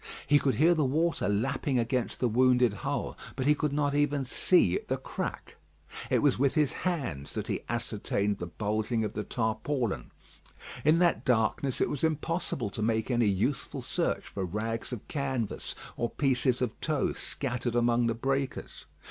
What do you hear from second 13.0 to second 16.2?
any useful search for rags of canvas or